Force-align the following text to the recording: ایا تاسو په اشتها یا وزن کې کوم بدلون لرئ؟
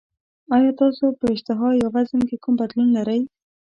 ایا 0.55 0.71
تاسو 0.81 1.05
په 1.19 1.25
اشتها 1.35 1.69
یا 1.81 1.87
وزن 1.95 2.21
کې 2.29 2.41
کوم 2.43 2.53
بدلون 2.61 2.87
لرئ؟ 2.97 3.21